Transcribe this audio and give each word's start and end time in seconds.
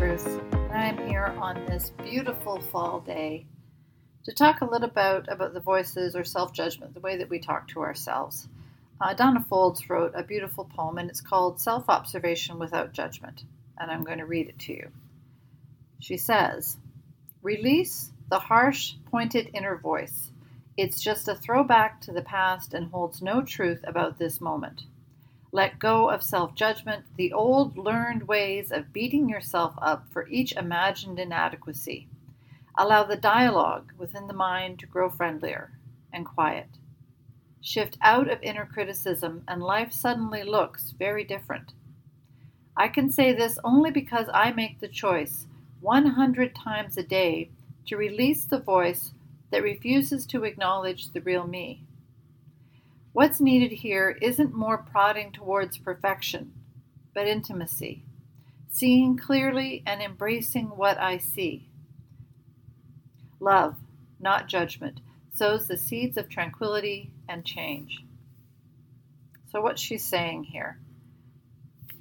And 0.00 0.72
I'm 0.72 1.08
here 1.08 1.34
on 1.40 1.66
this 1.66 1.90
beautiful 2.04 2.60
fall 2.60 3.00
day 3.00 3.46
to 4.22 4.32
talk 4.32 4.60
a 4.60 4.64
little 4.64 4.88
about 4.88 5.26
about 5.28 5.54
the 5.54 5.60
voices 5.60 6.14
or 6.14 6.22
self-judgment, 6.22 6.94
the 6.94 7.00
way 7.00 7.16
that 7.16 7.28
we 7.28 7.40
talk 7.40 7.66
to 7.68 7.80
ourselves. 7.80 8.46
Uh, 9.00 9.12
Danna 9.12 9.44
Faulds 9.44 9.90
wrote 9.90 10.12
a 10.14 10.22
beautiful 10.22 10.66
poem, 10.66 10.98
and 10.98 11.10
it's 11.10 11.20
called 11.20 11.60
Self-Observation 11.60 12.60
Without 12.60 12.92
Judgment, 12.92 13.42
and 13.76 13.90
I'm 13.90 14.04
going 14.04 14.18
to 14.18 14.24
read 14.24 14.48
it 14.48 14.60
to 14.60 14.72
you. 14.72 14.92
She 15.98 16.16
says, 16.16 16.76
"Release 17.42 18.12
the 18.30 18.38
harsh, 18.38 18.94
pointed 19.10 19.50
inner 19.52 19.76
voice. 19.76 20.30
It's 20.76 21.00
just 21.00 21.26
a 21.26 21.34
throwback 21.34 22.00
to 22.02 22.12
the 22.12 22.22
past 22.22 22.72
and 22.72 22.92
holds 22.92 23.20
no 23.20 23.42
truth 23.42 23.80
about 23.84 24.20
this 24.20 24.40
moment." 24.40 24.84
Let 25.50 25.78
go 25.78 26.10
of 26.10 26.22
self 26.22 26.54
judgment, 26.54 27.06
the 27.16 27.32
old 27.32 27.78
learned 27.78 28.28
ways 28.28 28.70
of 28.70 28.92
beating 28.92 29.28
yourself 29.28 29.74
up 29.80 30.06
for 30.12 30.28
each 30.28 30.52
imagined 30.52 31.18
inadequacy. 31.18 32.06
Allow 32.76 33.04
the 33.04 33.16
dialogue 33.16 33.92
within 33.96 34.26
the 34.26 34.34
mind 34.34 34.78
to 34.78 34.86
grow 34.86 35.08
friendlier 35.08 35.72
and 36.12 36.26
quiet. 36.26 36.68
Shift 37.60 37.98
out 38.02 38.28
of 38.30 38.42
inner 38.42 38.66
criticism, 38.66 39.42
and 39.48 39.62
life 39.62 39.92
suddenly 39.92 40.42
looks 40.42 40.90
very 40.90 41.24
different. 41.24 41.72
I 42.76 42.88
can 42.88 43.10
say 43.10 43.32
this 43.32 43.58
only 43.64 43.90
because 43.90 44.28
I 44.32 44.52
make 44.52 44.78
the 44.78 44.86
choice 44.86 45.46
100 45.80 46.54
times 46.54 46.96
a 46.96 47.02
day 47.02 47.50
to 47.86 47.96
release 47.96 48.44
the 48.44 48.60
voice 48.60 49.12
that 49.50 49.62
refuses 49.62 50.26
to 50.26 50.44
acknowledge 50.44 51.10
the 51.10 51.20
real 51.22 51.46
me. 51.46 51.82
What's 53.12 53.40
needed 53.40 53.72
here 53.72 54.16
isn't 54.20 54.54
more 54.54 54.78
prodding 54.78 55.32
towards 55.32 55.78
perfection, 55.78 56.52
but 57.14 57.26
intimacy, 57.26 58.04
seeing 58.70 59.16
clearly 59.16 59.82
and 59.86 60.02
embracing 60.02 60.66
what 60.66 60.98
I 60.98 61.18
see. 61.18 61.68
Love, 63.40 63.76
not 64.20 64.46
judgment, 64.46 65.00
sows 65.32 65.66
the 65.66 65.78
seeds 65.78 66.16
of 66.16 66.28
tranquility 66.28 67.10
and 67.28 67.44
change. 67.44 68.04
So, 69.50 69.62
what's 69.62 69.80
she 69.80 69.96
saying 69.96 70.44
here? 70.44 70.78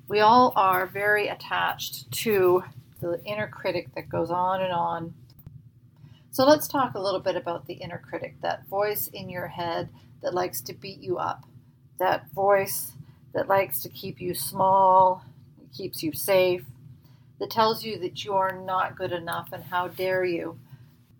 We 0.09 0.19
all 0.19 0.51
are 0.55 0.85
very 0.85 1.29
attached 1.29 2.11
to 2.11 2.63
the 2.99 3.23
inner 3.23 3.47
critic 3.47 3.93
that 3.95 4.09
goes 4.09 4.29
on 4.29 4.61
and 4.61 4.73
on. 4.73 5.13
So, 6.31 6.45
let's 6.45 6.67
talk 6.67 6.95
a 6.95 7.01
little 7.01 7.21
bit 7.21 7.37
about 7.37 7.65
the 7.65 7.75
inner 7.75 7.97
critic, 7.97 8.35
that 8.41 8.67
voice 8.67 9.07
in 9.07 9.29
your 9.29 9.47
head 9.47 9.89
that 10.21 10.33
likes 10.33 10.61
to 10.61 10.73
beat 10.73 10.99
you 10.99 11.17
up, 11.17 11.45
that 11.99 12.31
voice 12.31 12.93
that 13.33 13.47
likes 13.47 13.81
to 13.83 13.89
keep 13.89 14.19
you 14.19 14.33
small, 14.33 15.23
keeps 15.75 16.01
you 16.01 16.11
safe, 16.11 16.63
that 17.39 17.51
tells 17.51 17.83
you 17.83 17.99
that 17.99 18.23
you 18.25 18.33
are 18.33 18.59
not 18.59 18.97
good 18.97 19.11
enough 19.11 19.49
and 19.51 19.63
how 19.63 19.87
dare 19.87 20.25
you 20.25 20.59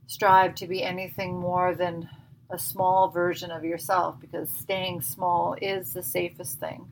strive 0.07 0.55
to 0.55 0.67
be 0.67 0.83
anything 0.83 1.37
more 1.39 1.75
than 1.75 2.09
a 2.49 2.57
small 2.57 3.09
version 3.09 3.51
of 3.51 3.63
yourself 3.63 4.15
because 4.19 4.49
staying 4.49 5.01
small 5.01 5.55
is 5.61 5.93
the 5.93 6.01
safest 6.01 6.59
thing. 6.59 6.87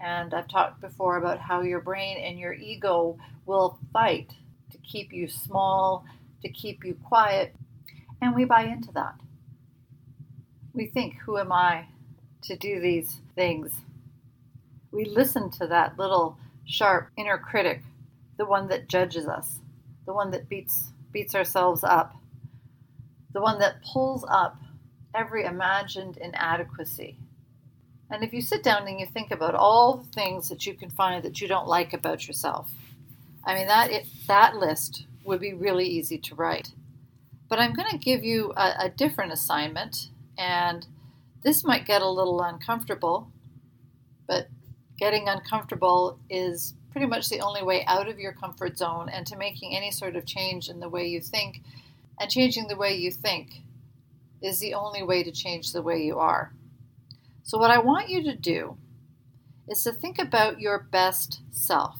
And 0.00 0.34
I've 0.34 0.48
talked 0.48 0.80
before 0.80 1.16
about 1.16 1.38
how 1.38 1.62
your 1.62 1.80
brain 1.80 2.18
and 2.18 2.38
your 2.38 2.52
ego 2.52 3.18
will 3.46 3.78
fight 3.92 4.32
to 4.72 4.78
keep 4.78 5.12
you 5.12 5.28
small, 5.28 6.04
to 6.42 6.48
keep 6.48 6.84
you 6.84 6.98
quiet, 7.04 7.54
and 8.20 8.34
we 8.34 8.44
buy 8.44 8.64
into 8.64 8.92
that 8.92 9.14
we 10.74 10.86
think, 10.86 11.16
Who 11.24 11.38
am 11.38 11.52
I 11.52 11.86
to 12.42 12.56
do 12.56 12.80
these 12.80 13.20
things? 13.34 13.72
We 14.90 15.04
listen 15.04 15.50
to 15.52 15.66
that 15.68 15.98
little 15.98 16.36
sharp 16.64 17.10
inner 17.16 17.38
critic, 17.38 17.82
the 18.36 18.46
one 18.46 18.68
that 18.68 18.88
judges 18.88 19.26
us, 19.26 19.60
the 20.06 20.12
one 20.12 20.30
that 20.30 20.48
beats, 20.48 20.92
beats 21.12 21.34
ourselves 21.34 21.82
up, 21.84 22.14
the 23.32 23.40
one 23.40 23.58
that 23.58 23.82
pulls 23.82 24.24
up 24.28 24.56
every 25.14 25.44
imagined 25.44 26.16
inadequacy. 26.18 27.16
And 28.10 28.22
if 28.22 28.32
you 28.34 28.42
sit 28.42 28.62
down 28.62 28.86
and 28.86 29.00
you 29.00 29.06
think 29.06 29.30
about 29.30 29.54
all 29.54 29.96
the 29.96 30.10
things 30.10 30.48
that 30.50 30.66
you 30.66 30.74
can 30.74 30.90
find 30.90 31.24
that 31.24 31.40
you 31.40 31.48
don't 31.48 31.66
like 31.66 31.94
about 31.94 32.26
yourself, 32.26 32.70
I 33.44 33.54
mean 33.54 33.66
that 33.66 33.90
it, 33.90 34.06
that 34.26 34.56
list 34.56 35.06
would 35.24 35.40
be 35.40 35.54
really 35.54 35.86
easy 35.86 36.18
to 36.18 36.34
write. 36.34 36.72
But 37.48 37.58
I'm 37.58 37.72
going 37.72 37.90
to 37.90 37.98
give 37.98 38.22
you 38.22 38.52
a, 38.56 38.74
a 38.80 38.88
different 38.90 39.32
assignment 39.32 40.08
and 40.42 40.84
this 41.44 41.62
might 41.64 41.86
get 41.86 42.02
a 42.02 42.08
little 42.08 42.42
uncomfortable, 42.42 43.30
but 44.26 44.48
getting 44.98 45.28
uncomfortable 45.28 46.18
is 46.28 46.74
pretty 46.90 47.06
much 47.06 47.28
the 47.28 47.40
only 47.40 47.62
way 47.62 47.84
out 47.86 48.08
of 48.08 48.18
your 48.18 48.32
comfort 48.32 48.76
zone 48.76 49.08
and 49.08 49.24
to 49.26 49.36
making 49.36 49.74
any 49.74 49.90
sort 49.90 50.16
of 50.16 50.26
change 50.26 50.68
in 50.68 50.80
the 50.80 50.88
way 50.88 51.06
you 51.06 51.20
think. 51.20 51.62
And 52.20 52.30
changing 52.30 52.68
the 52.68 52.76
way 52.76 52.94
you 52.94 53.10
think 53.10 53.62
is 54.42 54.60
the 54.60 54.74
only 54.74 55.02
way 55.02 55.22
to 55.22 55.32
change 55.32 55.72
the 55.72 55.82
way 55.82 56.02
you 56.02 56.18
are. 56.18 56.52
So, 57.42 57.58
what 57.58 57.70
I 57.70 57.78
want 57.78 58.10
you 58.10 58.22
to 58.24 58.36
do 58.36 58.76
is 59.68 59.82
to 59.84 59.92
think 59.92 60.18
about 60.18 60.60
your 60.60 60.78
best 60.78 61.40
self. 61.50 61.98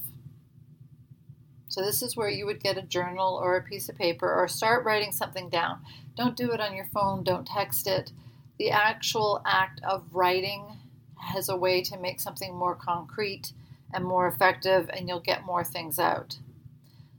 So, 1.69 1.81
this 1.83 2.03
is 2.03 2.17
where 2.17 2.29
you 2.29 2.45
would 2.47 2.63
get 2.63 2.77
a 2.77 2.83
journal 2.83 3.41
or 3.43 3.57
a 3.57 3.63
piece 3.63 3.89
of 3.89 3.97
paper 3.97 4.33
or 4.33 4.47
start 4.47 4.85
writing 4.85 5.13
something 5.13 5.49
down. 5.49 5.81
Don't 6.17 6.37
do 6.37 6.53
it 6.53 6.61
on 6.61 6.77
your 6.77 6.87
phone, 6.93 7.25
don't 7.25 7.47
text 7.47 7.87
it. 7.87 8.13
The 8.62 8.71
actual 8.71 9.43
act 9.45 9.81
of 9.83 10.15
writing 10.15 10.77
has 11.17 11.49
a 11.49 11.56
way 11.56 11.83
to 11.83 11.99
make 11.99 12.21
something 12.21 12.55
more 12.55 12.77
concrete 12.77 13.50
and 13.93 14.05
more 14.05 14.28
effective, 14.28 14.89
and 14.93 15.09
you'll 15.09 15.19
get 15.19 15.45
more 15.45 15.65
things 15.65 15.99
out. 15.99 16.39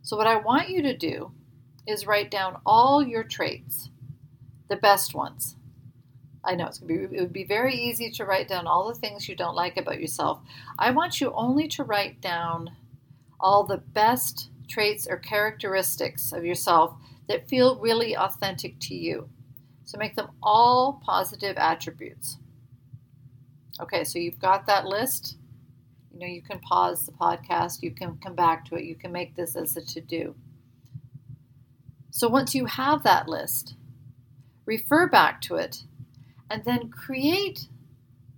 So, 0.03 0.15
what 0.15 0.25
I 0.25 0.37
want 0.37 0.69
you 0.69 0.81
to 0.83 0.95
do 0.95 1.33
is 1.85 2.07
write 2.07 2.31
down 2.31 2.61
all 2.65 3.03
your 3.03 3.25
traits, 3.25 3.89
the 4.69 4.77
best 4.77 5.13
ones. 5.13 5.57
I 6.45 6.55
know 6.55 6.67
it's 6.67 6.77
gonna 6.77 7.09
be 7.09 7.17
it 7.17 7.19
would 7.19 7.33
be 7.33 7.43
very 7.43 7.75
easy 7.75 8.09
to 8.11 8.23
write 8.23 8.47
down 8.47 8.65
all 8.65 8.87
the 8.87 8.97
things 8.97 9.27
you 9.27 9.35
don't 9.35 9.53
like 9.53 9.75
about 9.75 9.99
yourself. 9.99 10.39
I 10.79 10.91
want 10.91 11.19
you 11.19 11.33
only 11.33 11.67
to 11.67 11.83
write 11.83 12.21
down 12.21 12.71
all 13.37 13.65
the 13.65 13.79
best 13.79 14.49
traits 14.69 15.07
or 15.07 15.17
characteristics 15.17 16.31
of 16.31 16.45
yourself 16.45 16.95
that 17.27 17.49
feel 17.49 17.81
really 17.81 18.15
authentic 18.15 18.79
to 18.79 18.95
you. 18.95 19.27
So 19.85 19.97
make 19.97 20.15
them 20.15 20.29
all 20.41 21.01
positive 21.03 21.57
attributes. 21.57 22.37
Okay, 23.81 24.03
so 24.03 24.19
you've 24.19 24.39
got 24.39 24.65
that 24.67 24.85
list. 24.85 25.37
You 26.13 26.19
know, 26.19 26.27
you 26.27 26.41
can 26.41 26.59
pause 26.59 27.05
the 27.05 27.11
podcast, 27.11 27.81
you 27.81 27.91
can 27.91 28.17
come 28.17 28.35
back 28.35 28.65
to 28.65 28.75
it, 28.75 28.85
you 28.85 28.95
can 28.95 29.11
make 29.11 29.35
this 29.35 29.55
as 29.55 29.75
a 29.75 29.81
to 29.81 30.01
do. 30.01 30.35
So 32.11 32.27
once 32.27 32.53
you 32.53 32.65
have 32.65 33.01
that 33.03 33.27
list, 33.27 33.73
refer 34.65 35.07
back 35.07 35.41
to 35.41 35.55
it 35.55 35.83
and 36.49 36.63
then 36.63 36.89
create 36.89 37.67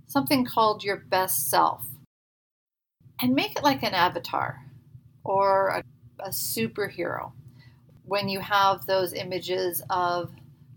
something 0.08 0.46
called 0.46 0.84
your 0.84 0.96
best 0.96 1.50
self 1.50 1.86
and 3.22 3.36
make 3.36 3.58
it 3.58 3.64
like 3.64 3.84
an 3.84 3.94
avatar 3.94 4.62
or 5.24 5.68
a, 5.68 5.84
a 6.20 6.30
superhero 6.30 7.34
when 8.06 8.30
you 8.30 8.40
have 8.40 8.86
those 8.86 9.14
images 9.14 9.82
of 9.90 10.32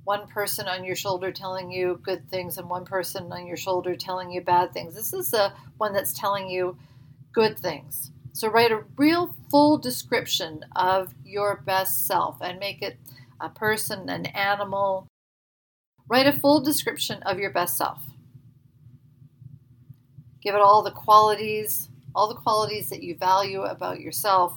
one 0.09 0.27
person 0.27 0.67
on 0.67 0.85
your 0.85 0.97
shoulder 0.97 1.31
telling 1.31 1.71
you 1.71 2.01
good 2.03 2.31
things 2.31 2.57
and 2.57 2.67
one 2.67 2.87
person 2.87 3.31
on 3.31 3.47
your 3.47 3.59
shoulder 3.59 3.95
telling 3.95 4.31
you 4.31 4.41
bad 4.41 4.73
things. 4.73 4.95
This 4.95 5.13
is 5.13 5.31
the 5.31 5.53
one 5.77 5.93
that's 5.93 6.15
telling 6.15 6.49
you 6.49 6.79
good 7.35 7.59
things. 7.59 8.11
So 8.33 8.49
write 8.49 8.73
a 8.73 8.85
real 8.97 9.37
full 9.51 9.77
description 9.77 10.65
of 10.75 11.13
your 11.27 11.63
best 11.67 12.07
self 12.07 12.39
and 12.41 12.59
make 12.59 12.81
it 12.81 12.97
a 13.39 13.51
person, 13.51 14.09
an 14.09 14.25
animal. 14.25 15.07
Write 16.09 16.27
a 16.27 16.41
full 16.41 16.63
description 16.63 17.23
of 17.25 17.39
your 17.39 17.51
best 17.51 17.77
self. 17.77 18.01
Give 20.41 20.55
it 20.55 20.63
all 20.63 20.83
the 20.83 20.91
qualities, 20.91 21.91
all 22.15 22.29
the 22.29 22.41
qualities 22.41 22.89
that 22.89 23.03
you 23.03 23.15
value 23.15 23.61
about 23.61 24.01
yourself. 24.01 24.55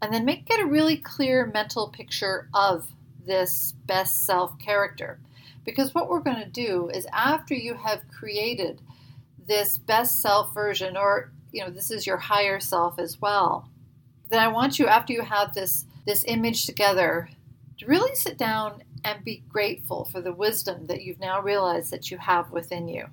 And 0.00 0.14
then 0.14 0.24
make 0.24 0.48
it 0.48 0.60
a 0.60 0.66
really 0.66 0.98
clear 0.98 1.50
mental 1.52 1.88
picture 1.88 2.48
of 2.54 2.94
this 3.26 3.74
best 3.86 4.24
self 4.26 4.58
character. 4.58 5.18
Because 5.64 5.94
what 5.94 6.08
we're 6.08 6.20
going 6.20 6.42
to 6.42 6.48
do 6.48 6.90
is 6.90 7.06
after 7.12 7.54
you 7.54 7.74
have 7.74 8.08
created 8.08 8.80
this 9.46 9.78
best 9.78 10.20
self 10.20 10.52
version, 10.52 10.96
or 10.96 11.32
you 11.52 11.62
know, 11.62 11.70
this 11.70 11.90
is 11.90 12.06
your 12.06 12.16
higher 12.18 12.60
self 12.60 12.98
as 12.98 13.20
well, 13.20 13.68
then 14.30 14.40
I 14.40 14.48
want 14.48 14.78
you, 14.78 14.86
after 14.86 15.12
you 15.12 15.22
have 15.22 15.54
this 15.54 15.86
this 16.06 16.24
image 16.26 16.66
together, 16.66 17.30
to 17.78 17.86
really 17.86 18.14
sit 18.14 18.36
down 18.36 18.82
and 19.04 19.24
be 19.24 19.42
grateful 19.48 20.04
for 20.04 20.20
the 20.20 20.32
wisdom 20.32 20.86
that 20.86 21.02
you've 21.02 21.20
now 21.20 21.40
realized 21.40 21.90
that 21.90 22.10
you 22.10 22.18
have 22.18 22.50
within 22.50 22.88
you. 22.88 23.06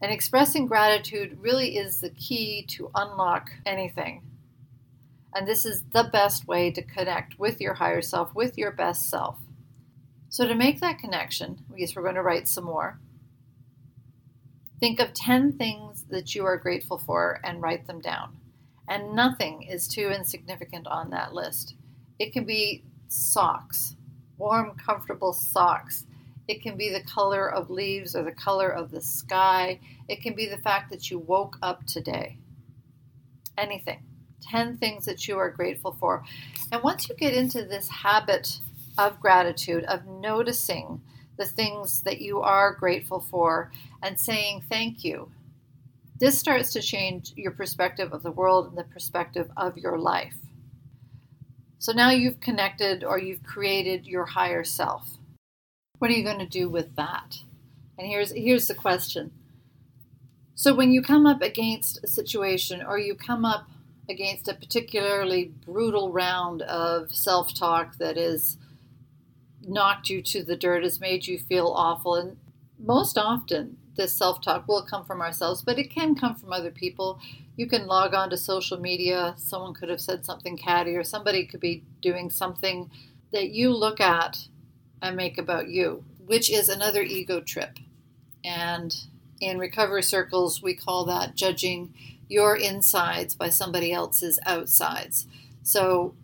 And 0.00 0.12
expressing 0.12 0.66
gratitude 0.66 1.38
really 1.40 1.76
is 1.76 2.00
the 2.00 2.10
key 2.10 2.64
to 2.68 2.90
unlock 2.94 3.50
anything. 3.64 4.22
And 5.34 5.48
this 5.48 5.66
is 5.66 5.82
the 5.92 6.08
best 6.12 6.46
way 6.46 6.70
to 6.70 6.82
connect 6.82 7.38
with 7.38 7.60
your 7.60 7.74
higher 7.74 8.02
self, 8.02 8.34
with 8.34 8.56
your 8.56 8.70
best 8.70 9.10
self. 9.10 9.38
So, 10.28 10.46
to 10.46 10.54
make 10.54 10.80
that 10.80 10.98
connection, 10.98 11.64
I 11.72 11.78
guess 11.78 11.94
we're 11.94 12.02
going 12.02 12.14
to 12.14 12.22
write 12.22 12.48
some 12.48 12.64
more. 12.64 12.98
Think 14.80 15.00
of 15.00 15.14
10 15.14 15.52
things 15.54 16.04
that 16.10 16.34
you 16.34 16.44
are 16.44 16.56
grateful 16.56 16.98
for 16.98 17.40
and 17.44 17.62
write 17.62 17.86
them 17.86 18.00
down. 18.00 18.36
And 18.88 19.14
nothing 19.14 19.62
is 19.62 19.88
too 19.88 20.10
insignificant 20.10 20.86
on 20.86 21.10
that 21.10 21.32
list. 21.32 21.74
It 22.18 22.32
can 22.32 22.44
be 22.44 22.84
socks, 23.08 23.96
warm, 24.36 24.76
comfortable 24.76 25.32
socks. 25.32 26.04
It 26.46 26.62
can 26.62 26.76
be 26.76 26.90
the 26.92 27.02
color 27.02 27.50
of 27.50 27.70
leaves 27.70 28.14
or 28.14 28.22
the 28.22 28.32
color 28.32 28.68
of 28.68 28.90
the 28.90 29.00
sky. 29.00 29.80
It 30.08 30.20
can 30.20 30.34
be 30.34 30.46
the 30.46 30.58
fact 30.58 30.90
that 30.90 31.10
you 31.10 31.18
woke 31.18 31.58
up 31.62 31.86
today. 31.86 32.38
Anything. 33.56 34.02
10 34.42 34.76
things 34.78 35.04
that 35.06 35.26
you 35.26 35.38
are 35.38 35.50
grateful 35.50 35.96
for. 35.98 36.24
And 36.72 36.82
once 36.82 37.08
you 37.08 37.14
get 37.16 37.34
into 37.34 37.64
this 37.64 37.88
habit 37.88 38.58
of 38.98 39.20
gratitude, 39.20 39.84
of 39.84 40.06
noticing 40.06 41.00
the 41.36 41.46
things 41.46 42.02
that 42.02 42.20
you 42.20 42.40
are 42.40 42.74
grateful 42.74 43.20
for 43.20 43.70
and 44.02 44.18
saying 44.18 44.64
thank 44.68 45.04
you, 45.04 45.30
this 46.20 46.38
starts 46.38 46.72
to 46.72 46.80
change 46.80 47.32
your 47.36 47.50
perspective 47.50 48.12
of 48.12 48.22
the 48.22 48.30
world 48.30 48.68
and 48.68 48.78
the 48.78 48.84
perspective 48.84 49.50
of 49.56 49.76
your 49.76 49.98
life. 49.98 50.36
So 51.78 51.92
now 51.92 52.10
you've 52.10 52.40
connected 52.40 53.04
or 53.04 53.18
you've 53.18 53.42
created 53.42 54.06
your 54.06 54.24
higher 54.24 54.64
self. 54.64 55.18
What 55.98 56.10
are 56.10 56.14
you 56.14 56.24
going 56.24 56.38
to 56.38 56.46
do 56.46 56.68
with 56.68 56.96
that? 56.96 57.38
And 57.98 58.06
here's 58.06 58.32
here's 58.32 58.68
the 58.68 58.74
question. 58.74 59.32
So 60.54 60.74
when 60.74 60.92
you 60.92 61.02
come 61.02 61.26
up 61.26 61.42
against 61.42 62.02
a 62.02 62.06
situation 62.06 62.82
or 62.82 62.98
you 62.98 63.14
come 63.14 63.44
up 63.44 63.68
against 64.08 64.48
a 64.48 64.54
particularly 64.54 65.52
brutal 65.64 66.12
round 66.12 66.62
of 66.62 67.14
self-talk 67.14 67.96
that 67.98 68.16
has 68.16 68.58
knocked 69.62 70.10
you 70.10 70.20
to 70.20 70.42
the 70.42 70.56
dirt, 70.56 70.84
has 70.84 71.00
made 71.00 71.26
you 71.26 71.38
feel 71.38 71.68
awful 71.68 72.14
and 72.14 72.36
most 72.78 73.16
often 73.16 73.78
this 73.96 74.16
self 74.16 74.40
talk 74.40 74.66
will 74.66 74.82
come 74.82 75.04
from 75.04 75.20
ourselves, 75.20 75.62
but 75.62 75.78
it 75.78 75.90
can 75.90 76.14
come 76.14 76.34
from 76.34 76.52
other 76.52 76.70
people. 76.70 77.18
You 77.56 77.66
can 77.66 77.86
log 77.86 78.14
on 78.14 78.30
to 78.30 78.36
social 78.36 78.78
media, 78.78 79.34
someone 79.36 79.74
could 79.74 79.88
have 79.88 80.00
said 80.00 80.24
something 80.24 80.56
catty, 80.56 80.96
or 80.96 81.04
somebody 81.04 81.46
could 81.46 81.60
be 81.60 81.84
doing 82.02 82.30
something 82.30 82.90
that 83.32 83.50
you 83.50 83.70
look 83.70 84.00
at 84.00 84.48
and 85.00 85.16
make 85.16 85.38
about 85.38 85.68
you, 85.68 86.04
which 86.26 86.50
is 86.50 86.68
another 86.68 87.02
ego 87.02 87.40
trip. 87.40 87.78
And 88.44 88.94
in 89.40 89.58
recovery 89.58 90.02
circles, 90.02 90.62
we 90.62 90.74
call 90.74 91.04
that 91.04 91.34
judging 91.34 91.94
your 92.28 92.56
insides 92.56 93.34
by 93.34 93.48
somebody 93.48 93.92
else's 93.92 94.38
outsides. 94.46 95.26
So, 95.62 96.14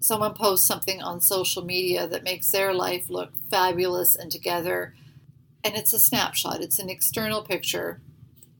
someone 0.00 0.34
posts 0.34 0.66
something 0.66 1.02
on 1.02 1.20
social 1.20 1.64
media 1.64 2.06
that 2.06 2.24
makes 2.24 2.50
their 2.50 2.72
life 2.72 3.10
look 3.10 3.32
fabulous 3.50 4.16
and 4.16 4.30
together 4.32 4.94
and 5.64 5.74
it's 5.74 5.92
a 5.92 5.98
snapshot. 5.98 6.60
It's 6.60 6.78
an 6.78 6.90
external 6.90 7.42
picture. 7.42 8.00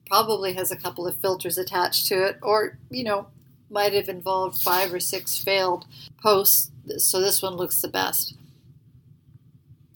Probably 0.07 0.53
has 0.55 0.71
a 0.71 0.77
couple 0.77 1.07
of 1.07 1.17
filters 1.17 1.57
attached 1.57 2.07
to 2.09 2.27
it, 2.27 2.39
or, 2.43 2.79
you 2.91 3.05
know, 3.05 3.29
might 3.71 3.93
have 3.93 4.09
involved 4.09 4.61
five 4.61 4.93
or 4.93 5.01
six 5.01 5.39
failed 5.39 5.87
posts, 6.23 6.71
so 6.99 7.21
this 7.21 7.41
one 7.41 7.55
looks 7.55 7.81
the 7.81 7.89
best. 7.89 8.35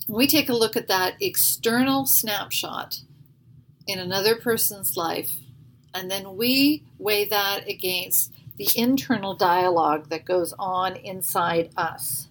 we 0.06 0.26
take 0.26 0.50
a 0.50 0.54
look 0.54 0.76
at 0.76 0.86
that 0.86 1.14
external 1.20 2.04
snapshot 2.04 3.00
in 3.86 3.98
another 3.98 4.36
person's 4.36 4.96
life, 4.98 5.36
and 5.94 6.10
then 6.10 6.36
we 6.36 6.82
weigh 6.98 7.24
that 7.26 7.68
against 7.68 8.32
the 8.56 8.68
internal 8.76 9.34
dialogue 9.34 10.08
that 10.10 10.24
goes 10.24 10.52
on 10.58 10.96
inside 10.96 11.70
us. 11.76 12.28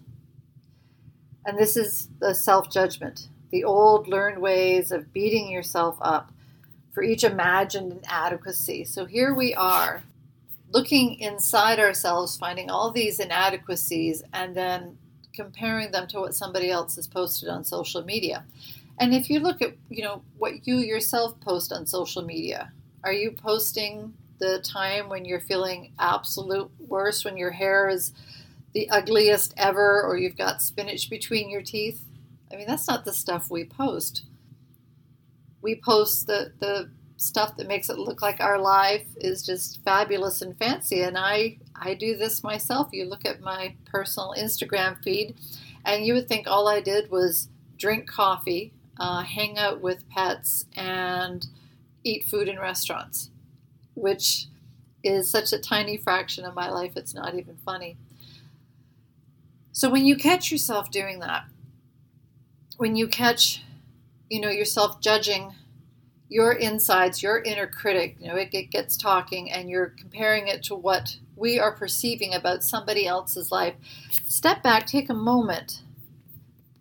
And 1.46 1.58
this 1.58 1.76
is 1.76 2.08
the 2.20 2.34
self 2.34 2.70
judgment 2.70 3.28
the 3.50 3.62
old 3.62 4.08
learned 4.08 4.42
ways 4.42 4.90
of 4.90 5.12
beating 5.12 5.48
yourself 5.48 5.96
up 6.00 6.32
for 6.92 7.04
each 7.04 7.22
imagined 7.22 7.92
inadequacy. 7.92 8.82
So 8.82 9.04
here 9.04 9.32
we 9.32 9.54
are, 9.54 10.02
looking 10.72 11.20
inside 11.20 11.78
ourselves, 11.78 12.36
finding 12.36 12.68
all 12.68 12.90
these 12.90 13.20
inadequacies, 13.20 14.24
and 14.32 14.56
then 14.56 14.98
comparing 15.32 15.92
them 15.92 16.08
to 16.08 16.18
what 16.18 16.34
somebody 16.34 16.68
else 16.68 16.96
has 16.96 17.06
posted 17.06 17.48
on 17.48 17.64
social 17.64 18.04
media. 18.04 18.44
And 18.98 19.14
if 19.14 19.30
you 19.30 19.38
look 19.38 19.62
at, 19.62 19.74
you 19.88 20.02
know, 20.02 20.22
what 20.36 20.66
you 20.66 20.78
yourself 20.78 21.38
post 21.40 21.72
on 21.72 21.86
social 21.86 22.22
media, 22.22 22.72
are 23.04 23.12
you 23.12 23.30
posting 23.30 24.14
the 24.38 24.60
time 24.60 25.08
when 25.08 25.24
you're 25.24 25.40
feeling 25.40 25.92
absolute 25.98 26.70
worst, 26.88 27.24
when 27.24 27.36
your 27.36 27.52
hair 27.52 27.88
is 27.88 28.12
the 28.72 28.90
ugliest 28.90 29.54
ever, 29.56 30.02
or 30.02 30.16
you've 30.16 30.36
got 30.36 30.62
spinach 30.62 31.08
between 31.08 31.50
your 31.50 31.62
teeth? 31.62 32.04
I 32.52 32.56
mean, 32.56 32.66
that's 32.66 32.88
not 32.88 33.04
the 33.04 33.12
stuff 33.12 33.50
we 33.50 33.64
post. 33.64 34.24
We 35.62 35.76
post 35.76 36.26
the, 36.26 36.52
the 36.58 36.90
stuff 37.16 37.56
that 37.56 37.68
makes 37.68 37.88
it 37.88 37.98
look 37.98 38.22
like 38.22 38.40
our 38.40 38.58
life 38.58 39.06
is 39.16 39.44
just 39.44 39.82
fabulous 39.84 40.42
and 40.42 40.56
fancy. 40.56 41.02
And 41.02 41.16
I, 41.16 41.58
I 41.74 41.94
do 41.94 42.16
this 42.16 42.42
myself. 42.42 42.88
You 42.92 43.04
look 43.04 43.24
at 43.24 43.40
my 43.40 43.74
personal 43.84 44.34
Instagram 44.36 45.02
feed, 45.02 45.36
and 45.84 46.04
you 46.04 46.14
would 46.14 46.28
think 46.28 46.46
all 46.46 46.68
I 46.68 46.80
did 46.80 47.10
was 47.10 47.48
drink 47.76 48.08
coffee, 48.08 48.72
uh, 48.98 49.22
hang 49.22 49.58
out 49.58 49.80
with 49.80 50.08
pets, 50.08 50.64
and 50.74 51.46
eat 52.04 52.24
food 52.24 52.48
in 52.48 52.58
restaurants, 52.58 53.30
which 53.94 54.46
is 55.02 55.30
such 55.30 55.52
a 55.52 55.58
tiny 55.58 55.96
fraction 55.96 56.44
of 56.44 56.54
my 56.54 56.70
life, 56.70 56.92
it's 56.96 57.14
not 57.14 57.34
even 57.34 57.56
funny. 57.64 57.96
So 59.72 59.90
when 59.90 60.06
you 60.06 60.16
catch 60.16 60.52
yourself 60.52 60.90
doing 60.90 61.18
that, 61.20 61.44
when 62.76 62.96
you 62.96 63.08
catch, 63.08 63.62
you 64.30 64.40
know, 64.40 64.50
yourself 64.50 65.00
judging 65.00 65.54
your 66.28 66.52
insides, 66.52 67.22
your 67.22 67.42
inner 67.42 67.66
critic, 67.66 68.16
you 68.20 68.28
know, 68.28 68.36
it, 68.36 68.48
it 68.52 68.70
gets 68.70 68.96
talking 68.96 69.50
and 69.50 69.68
you're 69.68 69.94
comparing 69.98 70.48
it 70.48 70.62
to 70.64 70.74
what 70.74 71.16
we 71.36 71.58
are 71.58 71.72
perceiving 71.72 72.34
about 72.34 72.64
somebody 72.64 73.06
else's 73.06 73.52
life, 73.52 73.74
step 74.26 74.62
back, 74.62 74.86
take 74.86 75.10
a 75.10 75.14
moment, 75.14 75.82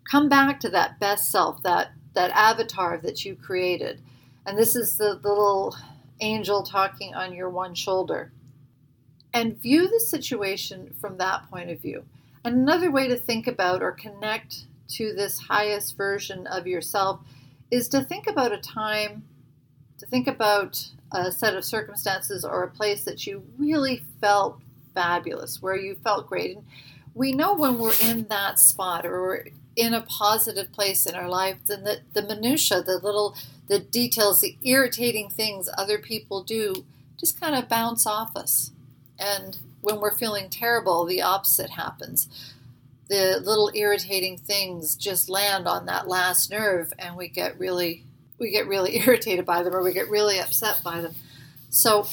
come 0.09 0.29
back 0.29 0.59
to 0.59 0.69
that 0.69 0.99
best 0.99 1.29
self, 1.31 1.61
that 1.63 1.91
that 2.13 2.31
avatar 2.31 2.97
that 2.99 3.25
you 3.25 3.35
created. 3.35 3.99
And 4.45 4.57
this 4.57 4.75
is 4.75 4.97
the, 4.97 5.19
the 5.21 5.29
little 5.29 5.75
angel 6.19 6.63
talking 6.63 7.13
on 7.13 7.33
your 7.33 7.49
one 7.49 7.75
shoulder. 7.75 8.31
And 9.33 9.59
view 9.59 9.89
the 9.89 9.99
situation 9.99 10.93
from 10.99 11.17
that 11.17 11.49
point 11.49 11.69
of 11.69 11.81
view. 11.81 12.03
Another 12.45 12.91
way 12.91 13.07
to 13.07 13.15
think 13.15 13.47
about 13.47 13.81
or 13.81 13.91
connect 13.91 14.65
to 14.89 15.13
this 15.13 15.39
highest 15.39 15.97
version 15.97 16.45
of 16.47 16.67
yourself 16.67 17.21
is 17.71 17.87
to 17.89 18.03
think 18.03 18.27
about 18.27 18.51
a 18.51 18.57
time, 18.57 19.23
to 19.97 20.05
think 20.05 20.27
about 20.27 20.89
a 21.11 21.31
set 21.31 21.55
of 21.55 21.63
circumstances 21.63 22.43
or 22.43 22.63
a 22.63 22.69
place 22.69 23.05
that 23.05 23.25
you 23.25 23.43
really 23.57 24.03
felt 24.19 24.59
fabulous, 24.93 25.61
where 25.61 25.75
you 25.75 25.95
felt 25.95 26.27
great. 26.27 26.57
And 26.57 26.65
we 27.15 27.31
know 27.31 27.55
when 27.55 27.79
we're 27.79 27.95
in 28.01 28.25
that 28.25 28.59
spot 28.59 29.05
or 29.05 29.21
we're 29.21 29.45
in 29.75 29.93
a 29.93 30.01
positive 30.01 30.71
place 30.71 31.05
in 31.05 31.15
our 31.15 31.29
life, 31.29 31.57
then 31.65 31.83
the, 31.83 31.99
the 32.13 32.21
minutia, 32.21 32.83
the 32.83 32.97
little 32.97 33.35
the 33.67 33.79
details, 33.79 34.41
the 34.41 34.57
irritating 34.63 35.29
things 35.29 35.69
other 35.77 35.97
people 35.97 36.43
do 36.43 36.85
just 37.17 37.39
kind 37.39 37.55
of 37.55 37.69
bounce 37.69 38.05
off 38.05 38.35
us. 38.35 38.71
And 39.17 39.57
when 39.81 39.99
we're 39.99 40.15
feeling 40.15 40.49
terrible, 40.49 41.05
the 41.05 41.21
opposite 41.21 41.71
happens 41.71 42.27
the 43.09 43.39
little 43.43 43.71
irritating 43.73 44.37
things 44.37 44.95
just 44.95 45.29
land 45.29 45.67
on 45.67 45.85
that 45.85 46.07
last 46.07 46.49
nerve 46.49 46.93
and 46.97 47.15
we 47.15 47.27
get 47.27 47.57
really 47.59 48.03
we 48.39 48.51
get 48.51 48.67
really 48.67 48.97
irritated 49.05 49.45
by 49.45 49.63
them 49.63 49.75
or 49.75 49.83
we 49.83 49.93
get 49.93 50.09
really 50.09 50.39
upset 50.39 50.81
by 50.83 51.01
them. 51.01 51.13
So 51.69 52.07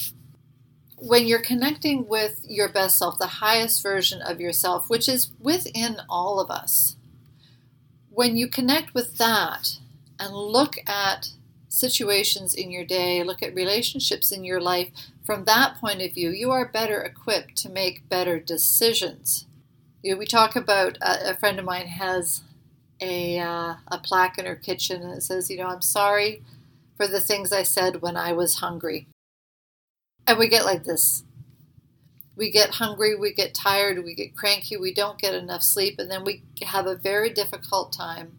when 0.97 1.27
you're 1.27 1.41
connecting 1.41 2.07
with 2.07 2.45
your 2.47 2.69
best 2.69 2.99
self, 2.99 3.19
the 3.19 3.27
highest 3.27 3.83
version 3.83 4.21
of 4.21 4.41
yourself, 4.41 4.91
which 4.91 5.09
is 5.09 5.31
within 5.41 5.97
all 6.09 6.39
of 6.39 6.51
us, 6.51 6.97
when 8.11 8.37
you 8.37 8.49
connect 8.49 8.93
with 8.93 9.17
that 9.17 9.79
and 10.19 10.35
look 10.35 10.77
at 10.87 11.31
situations 11.71 12.55
in 12.55 12.71
your 12.71 12.85
day, 12.85 13.23
look 13.23 13.43
at 13.43 13.55
relationships 13.55 14.31
in 14.31 14.45
your 14.45 14.61
life 14.61 14.91
from 15.25 15.45
that 15.47 15.77
point 15.81 16.03
of 16.03 16.13
view, 16.13 16.31
you 16.31 16.51
are 16.51 16.67
better 16.69 17.01
equipped 17.01 17.57
to 17.57 17.71
make 17.71 18.09
better 18.11 18.39
decisions 18.39 19.47
you 20.03 20.13
know, 20.13 20.19
we 20.19 20.27
talk 20.27 20.57
about 20.57 20.97
uh, 21.03 21.19
a 21.27 21.35
friend 21.35 21.59
of 21.59 21.65
mine 21.65 21.87
has 21.87 22.43
a 23.01 23.39
uh, 23.39 23.75
a 23.89 23.99
plaque 24.03 24.39
in 24.39 24.47
her 24.47 24.57
kitchen 24.57 25.03
and 25.03 25.15
it 25.15 25.23
says, 25.23 25.51
you 25.51 25.59
know, 25.59 25.67
I'm 25.67 25.83
sorry 25.83 26.43
for 26.97 27.07
the 27.07 27.21
things 27.21 27.53
I 27.53 27.63
said 27.63 28.03
when 28.03 28.17
I 28.17 28.33
was 28.33 28.57
hungry. 28.57 29.09
And 30.27 30.39
we 30.39 30.49
get 30.49 30.65
like 30.65 30.85
this. 30.85 31.25
We 32.37 32.51
get 32.51 32.71
hungry, 32.71 33.15
we 33.15 33.35
get 33.35 33.53
tired, 33.53 34.03
we 34.05 34.15
get 34.15 34.35
cranky, 34.35 34.77
we 34.77 34.95
don't 34.95 35.19
get 35.19 35.35
enough 35.35 35.63
sleep, 35.63 35.99
and 35.99 36.11
then 36.11 36.25
we 36.25 36.43
have 36.63 36.87
a 36.87 36.95
very 36.95 37.29
difficult 37.29 37.93
time 37.93 38.33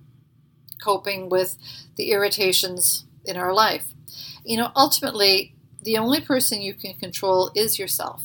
coping 0.82 1.30
with 1.30 1.58
the 1.96 2.10
irritations 2.12 3.06
in 3.26 3.38
our 3.38 3.54
life. 3.54 3.86
You 4.44 4.58
know, 4.58 4.72
ultimately, 4.76 5.56
the 5.84 5.98
only 5.98 6.22
person 6.22 6.62
you 6.62 6.74
can 6.74 6.94
control 6.94 7.52
is 7.56 7.80
yourself. 7.80 8.24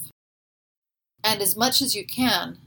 And 1.24 1.40
as 1.40 1.56
much 1.56 1.82
as 1.82 1.94
you 1.94 2.06
can, 2.06 2.58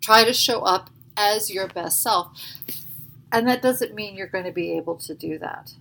Try 0.00 0.24
to 0.24 0.32
show 0.32 0.62
up 0.62 0.90
as 1.16 1.50
your 1.50 1.68
best 1.68 2.02
self. 2.02 2.28
And 3.32 3.46
that 3.46 3.62
doesn't 3.62 3.94
mean 3.94 4.16
you're 4.16 4.26
going 4.26 4.44
to 4.44 4.52
be 4.52 4.76
able 4.76 4.96
to 4.96 5.14
do 5.14 5.38
that. 5.38 5.72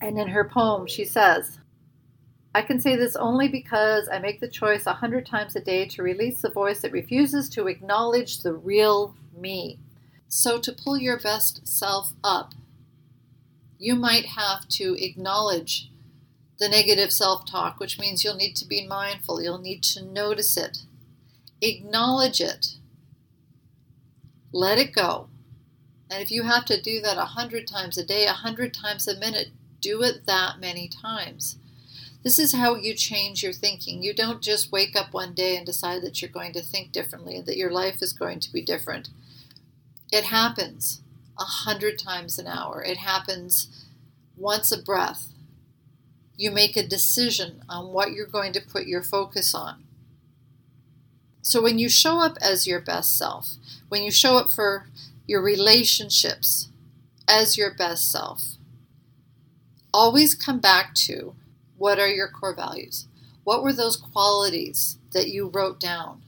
And 0.00 0.18
in 0.18 0.28
her 0.28 0.44
poem, 0.44 0.86
she 0.86 1.04
says, 1.04 1.58
I 2.54 2.62
can 2.62 2.80
say 2.80 2.96
this 2.96 3.16
only 3.16 3.48
because 3.48 4.08
I 4.10 4.18
make 4.18 4.40
the 4.40 4.48
choice 4.48 4.86
a 4.86 4.94
hundred 4.94 5.26
times 5.26 5.56
a 5.56 5.60
day 5.60 5.86
to 5.86 6.02
release 6.02 6.40
the 6.40 6.50
voice 6.50 6.80
that 6.80 6.92
refuses 6.92 7.48
to 7.50 7.66
acknowledge 7.66 8.42
the 8.42 8.54
real 8.54 9.14
me. 9.36 9.78
So, 10.28 10.58
to 10.60 10.72
pull 10.72 10.96
your 10.96 11.18
best 11.18 11.66
self 11.66 12.12
up, 12.22 12.54
you 13.80 13.94
might 13.94 14.26
have 14.26 14.68
to 14.68 14.94
acknowledge 15.02 15.90
the 16.58 16.68
negative 16.68 17.10
self 17.10 17.46
talk, 17.46 17.80
which 17.80 17.98
means 17.98 18.22
you'll 18.22 18.36
need 18.36 18.54
to 18.56 18.68
be 18.68 18.86
mindful, 18.86 19.42
you'll 19.42 19.58
need 19.58 19.82
to 19.82 20.04
notice 20.04 20.58
it, 20.58 20.84
acknowledge 21.62 22.42
it, 22.42 22.76
let 24.52 24.78
it 24.78 24.92
go. 24.92 25.28
And 26.10 26.22
if 26.22 26.30
you 26.30 26.42
have 26.42 26.66
to 26.66 26.80
do 26.80 27.00
that 27.00 27.16
a 27.16 27.24
hundred 27.24 27.66
times 27.66 27.96
a 27.96 28.04
day, 28.04 28.26
a 28.26 28.32
hundred 28.32 28.74
times 28.74 29.08
a 29.08 29.18
minute, 29.18 29.48
do 29.80 30.02
it 30.02 30.26
that 30.26 30.60
many 30.60 30.86
times. 30.86 31.56
This 32.22 32.38
is 32.38 32.52
how 32.52 32.74
you 32.74 32.94
change 32.94 33.42
your 33.42 33.54
thinking. 33.54 34.02
You 34.02 34.12
don't 34.12 34.42
just 34.42 34.70
wake 34.70 34.94
up 34.94 35.14
one 35.14 35.32
day 35.32 35.56
and 35.56 35.64
decide 35.64 36.02
that 36.02 36.20
you're 36.20 36.30
going 36.30 36.52
to 36.52 36.60
think 36.60 36.92
differently, 36.92 37.40
that 37.40 37.56
your 37.56 37.70
life 37.70 38.02
is 38.02 38.12
going 38.12 38.40
to 38.40 38.52
be 38.52 38.60
different. 38.60 39.08
It 40.12 40.24
happens 40.24 41.00
a 41.40 41.44
hundred 41.44 41.98
times 41.98 42.38
an 42.38 42.46
hour. 42.46 42.82
It 42.84 42.98
happens 42.98 43.86
once 44.36 44.70
a 44.70 44.80
breath. 44.80 45.28
You 46.36 46.50
make 46.50 46.76
a 46.76 46.86
decision 46.86 47.62
on 47.68 47.92
what 47.92 48.12
you're 48.12 48.26
going 48.26 48.52
to 48.52 48.60
put 48.60 48.86
your 48.86 49.02
focus 49.02 49.54
on. 49.54 49.84
So 51.42 51.62
when 51.62 51.78
you 51.78 51.88
show 51.88 52.20
up 52.20 52.36
as 52.40 52.66
your 52.66 52.80
best 52.80 53.16
self, 53.16 53.54
when 53.88 54.02
you 54.02 54.10
show 54.10 54.36
up 54.36 54.50
for 54.50 54.86
your 55.26 55.42
relationships 55.42 56.68
as 57.26 57.56
your 57.56 57.74
best 57.74 58.10
self, 58.10 58.56
always 59.92 60.34
come 60.34 60.60
back 60.60 60.94
to 60.94 61.34
what 61.78 61.98
are 61.98 62.08
your 62.08 62.28
core 62.28 62.54
values? 62.54 63.06
What 63.44 63.62
were 63.62 63.72
those 63.72 63.96
qualities 63.96 64.98
that 65.12 65.28
you 65.28 65.48
wrote 65.48 65.80
down? 65.80 66.22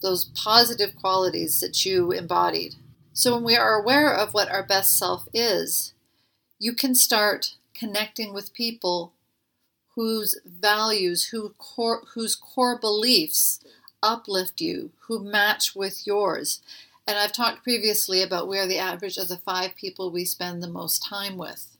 Those 0.00 0.24
positive 0.24 0.94
qualities 0.96 1.60
that 1.60 1.84
you 1.84 2.12
embodied? 2.12 2.76
So, 3.14 3.34
when 3.34 3.44
we 3.44 3.56
are 3.56 3.74
aware 3.74 4.12
of 4.12 4.32
what 4.32 4.50
our 4.50 4.62
best 4.62 4.96
self 4.96 5.28
is, 5.34 5.92
you 6.58 6.74
can 6.74 6.94
start 6.94 7.56
connecting 7.74 8.32
with 8.32 8.54
people 8.54 9.12
whose 9.94 10.40
values, 10.46 11.24
who 11.24 11.50
core, 11.58 12.02
whose 12.14 12.34
core 12.34 12.78
beliefs 12.78 13.60
uplift 14.02 14.60
you, 14.60 14.92
who 15.06 15.22
match 15.22 15.74
with 15.76 16.06
yours. 16.06 16.60
And 17.06 17.18
I've 17.18 17.32
talked 17.32 17.62
previously 17.62 18.22
about 18.22 18.48
we 18.48 18.58
are 18.58 18.66
the 18.66 18.78
average 18.78 19.18
of 19.18 19.28
the 19.28 19.36
five 19.36 19.76
people 19.76 20.10
we 20.10 20.24
spend 20.24 20.62
the 20.62 20.68
most 20.68 21.04
time 21.04 21.36
with. 21.36 21.76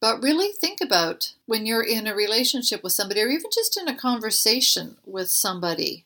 But 0.00 0.22
really 0.22 0.52
think 0.52 0.80
about 0.80 1.34
when 1.46 1.64
you're 1.64 1.82
in 1.82 2.06
a 2.06 2.14
relationship 2.14 2.82
with 2.82 2.92
somebody 2.92 3.20
or 3.22 3.28
even 3.28 3.50
just 3.52 3.78
in 3.78 3.88
a 3.88 3.96
conversation 3.96 4.96
with 5.06 5.30
somebody. 5.30 6.04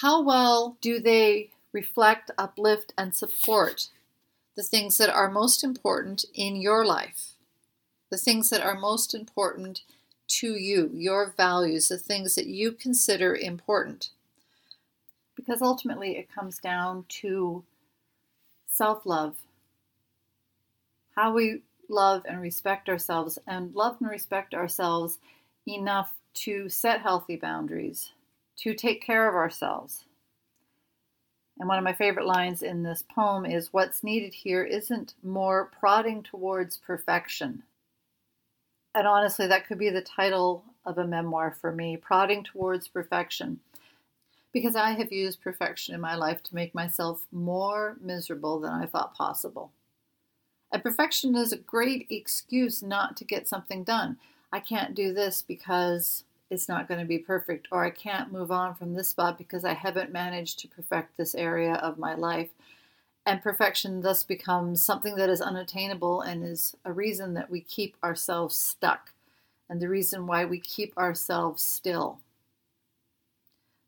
How 0.00 0.22
well 0.22 0.76
do 0.80 0.98
they 0.98 1.50
reflect, 1.72 2.30
uplift, 2.38 2.92
and 2.96 3.14
support 3.14 3.88
the 4.56 4.62
things 4.62 4.98
that 4.98 5.10
are 5.10 5.30
most 5.30 5.64
important 5.64 6.24
in 6.34 6.56
your 6.56 6.84
life? 6.84 7.34
The 8.10 8.18
things 8.18 8.50
that 8.50 8.62
are 8.62 8.78
most 8.78 9.14
important 9.14 9.82
to 10.28 10.54
you, 10.54 10.90
your 10.94 11.34
values, 11.36 11.88
the 11.88 11.98
things 11.98 12.34
that 12.34 12.46
you 12.46 12.72
consider 12.72 13.34
important. 13.34 14.10
Because 15.34 15.62
ultimately 15.62 16.16
it 16.16 16.32
comes 16.32 16.58
down 16.58 17.04
to 17.08 17.64
self 18.66 19.04
love. 19.04 19.36
How 21.14 21.32
we 21.32 21.62
love 21.88 22.24
and 22.26 22.40
respect 22.40 22.88
ourselves 22.88 23.38
and 23.46 23.74
love 23.74 23.96
and 24.00 24.08
respect 24.08 24.54
ourselves 24.54 25.18
enough 25.66 26.14
to 26.34 26.68
set 26.68 27.02
healthy 27.02 27.36
boundaries, 27.36 28.12
to 28.56 28.74
take 28.74 29.02
care 29.02 29.28
of 29.28 29.34
ourselves. 29.34 30.04
And 31.58 31.68
one 31.68 31.78
of 31.78 31.84
my 31.84 31.92
favorite 31.92 32.26
lines 32.26 32.62
in 32.62 32.82
this 32.82 33.02
poem 33.02 33.44
is 33.44 33.72
What's 33.72 34.02
needed 34.02 34.34
here 34.34 34.64
isn't 34.64 35.14
more 35.22 35.70
prodding 35.78 36.22
towards 36.22 36.78
perfection. 36.78 37.62
And 38.94 39.06
honestly, 39.06 39.46
that 39.46 39.66
could 39.66 39.78
be 39.78 39.90
the 39.90 40.02
title 40.02 40.64
of 40.84 40.98
a 40.98 41.06
memoir 41.06 41.56
for 41.58 41.72
me 41.72 41.96
Prodding 41.96 42.44
Towards 42.44 42.88
Perfection. 42.88 43.60
Because 44.52 44.76
I 44.76 44.90
have 44.90 45.12
used 45.12 45.40
perfection 45.40 45.94
in 45.94 46.00
my 46.00 46.14
life 46.14 46.42
to 46.44 46.54
make 46.54 46.74
myself 46.74 47.26
more 47.32 47.96
miserable 48.00 48.60
than 48.60 48.72
I 48.72 48.86
thought 48.86 49.14
possible. 49.14 49.72
And 50.70 50.82
perfection 50.82 51.34
is 51.36 51.52
a 51.52 51.58
great 51.58 52.06
excuse 52.10 52.82
not 52.82 53.16
to 53.18 53.24
get 53.24 53.48
something 53.48 53.84
done. 53.84 54.18
I 54.52 54.60
can't 54.60 54.94
do 54.94 55.12
this 55.12 55.42
because 55.42 56.24
it's 56.52 56.68
not 56.68 56.86
going 56.86 57.00
to 57.00 57.06
be 57.06 57.18
perfect, 57.18 57.66
or 57.72 57.82
I 57.82 57.88
can't 57.88 58.30
move 58.30 58.52
on 58.52 58.74
from 58.74 58.92
this 58.92 59.08
spot 59.08 59.38
because 59.38 59.64
I 59.64 59.72
haven't 59.72 60.12
managed 60.12 60.58
to 60.58 60.68
perfect 60.68 61.16
this 61.16 61.34
area 61.34 61.74
of 61.76 61.96
my 61.96 62.14
life. 62.14 62.50
And 63.24 63.42
perfection 63.42 64.02
thus 64.02 64.22
becomes 64.22 64.82
something 64.82 65.14
that 65.14 65.30
is 65.30 65.40
unattainable 65.40 66.20
and 66.20 66.44
is 66.44 66.76
a 66.84 66.92
reason 66.92 67.32
that 67.34 67.50
we 67.50 67.62
keep 67.62 67.96
ourselves 68.04 68.54
stuck 68.54 69.12
and 69.70 69.80
the 69.80 69.88
reason 69.88 70.26
why 70.26 70.44
we 70.44 70.60
keep 70.60 70.96
ourselves 70.98 71.62
still. 71.62 72.18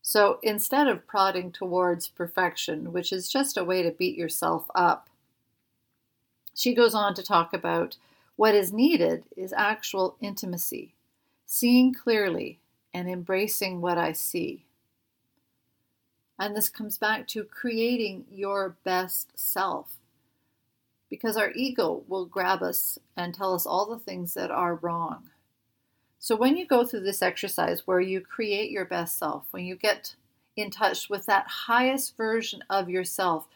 So 0.01 0.39
instead 0.43 0.89
of 0.89 1.07
prodding 1.07 1.53
towards 1.53 2.09
perfection, 2.09 2.95
which 2.95 3.13
is 3.13 3.29
just 3.29 3.59
a 3.59 3.65
way 3.65 3.83
to 3.83 3.91
beat 3.91 4.17
yourself 4.17 4.71
up, 4.75 5.11
she 6.55 6.75
goes 6.75 6.95
on 6.95 7.13
to 7.15 7.23
talk 7.23 7.53
about 7.53 7.99
what 8.37 8.55
is 8.55 8.73
needed 8.73 9.25
is 9.37 9.53
actual 9.53 10.17
intimacy, 10.23 10.94
seeing 11.47 11.95
clearly 11.95 12.61
and 12.93 13.09
embracing 13.09 13.81
what 13.81 13.99
I 13.99 14.13
see. 14.13 14.65
And 16.39 16.57
this 16.57 16.69
comes 16.69 16.99
back 16.99 17.27
to 17.29 17.45
creating 17.45 18.25
your 18.31 18.77
best 18.85 19.39
self. 19.39 19.97
Because 21.09 21.37
our 21.37 21.53
ego 21.53 22.03
will 22.09 22.27
grab 22.27 22.63
us 22.63 22.99
and 23.17 23.33
tell 23.33 23.55
us 23.55 23.67
all 23.67 23.87
the 23.87 23.99
things 23.99 24.35
that 24.35 24.51
are 24.51 24.75
wrong. 24.75 25.31
So, 26.19 26.35
when 26.35 26.57
you 26.57 26.67
go 26.67 26.85
through 26.85 27.01
this 27.01 27.23
exercise 27.23 27.87
where 27.87 28.01
you 28.01 28.21
create 28.21 28.71
your 28.71 28.87
best 28.87 29.19
self, 29.19 29.47
when 29.51 29.65
you 29.67 29.77
get 29.77 30.17
in 30.57 30.71
touch 30.71 31.11
with 31.11 31.27
that 31.27 31.47
highest 31.47 32.17
version 32.17 32.65
of 32.71 32.89
yourself, 32.89 33.47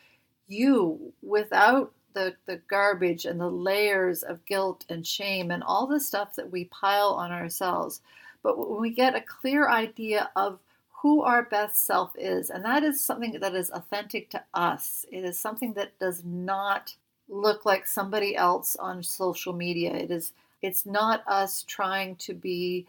you, 0.47 1.15
without 1.23 1.93
the, 2.19 2.35
the 2.47 2.61
garbage 2.69 3.25
and 3.27 3.41
the 3.41 3.49
layers 3.49 4.25
of 4.25 4.45
guilt 4.45 4.85
and 4.89 5.07
shame 5.07 5.53
and 5.53 5.63
all 5.63 5.87
the 5.87 6.01
stuff 6.01 6.35
that 6.35 6.51
we 6.51 6.65
pile 6.65 7.11
on 7.11 7.31
ourselves. 7.31 8.01
But 8.43 8.59
when 8.59 8.81
we 8.81 8.91
get 8.91 9.15
a 9.15 9.21
clear 9.21 9.69
idea 9.69 10.31
of 10.35 10.59
who 10.91 11.23
our 11.23 11.45
best 11.45 11.87
self 11.87 12.11
is, 12.19 12.51
and 12.51 12.65
that 12.65 12.83
is 12.83 13.01
something 13.01 13.39
that 13.39 13.55
is 13.55 13.71
authentic 13.71 14.31
to 14.31 14.43
us, 14.53 15.07
it 15.13 15.25
is 15.25 15.39
something 15.39 15.75
that 15.75 15.97
does 16.01 16.25
not 16.25 16.97
look 17.29 17.65
like 17.65 17.87
somebody 17.87 18.35
else 18.35 18.75
on 18.77 19.03
social 19.03 19.53
media. 19.53 19.95
It 19.95 20.11
is 20.11 20.33
it's 20.61 20.85
not 20.85 21.23
us 21.29 21.63
trying 21.69 22.17
to 22.17 22.35
be 22.35 22.85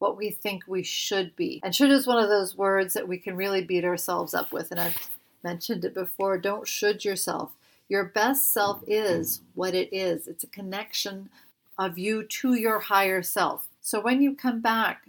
what 0.00 0.18
we 0.18 0.30
think 0.30 0.64
we 0.66 0.82
should 0.82 1.34
be. 1.34 1.60
And 1.64 1.74
should 1.74 1.90
is 1.90 2.06
one 2.06 2.22
of 2.22 2.28
those 2.28 2.58
words 2.58 2.92
that 2.92 3.08
we 3.08 3.16
can 3.16 3.36
really 3.36 3.64
beat 3.64 3.86
ourselves 3.86 4.34
up 4.34 4.52
with. 4.52 4.70
And 4.70 4.78
I've 4.78 5.08
mentioned 5.42 5.86
it 5.86 5.94
before. 5.94 6.36
Don't 6.36 6.68
should 6.68 7.06
yourself. 7.06 7.55
Your 7.88 8.04
best 8.04 8.52
self 8.52 8.82
is 8.86 9.42
what 9.54 9.74
it 9.74 9.88
is. 9.92 10.26
It's 10.26 10.44
a 10.44 10.48
connection 10.48 11.30
of 11.78 11.98
you 11.98 12.24
to 12.24 12.54
your 12.54 12.80
higher 12.80 13.22
self. 13.22 13.68
So 13.80 14.00
when 14.00 14.22
you 14.22 14.34
come 14.34 14.60
back 14.60 15.08